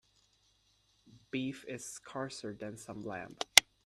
[1.29, 3.37] Beef is scarcer than some lamb.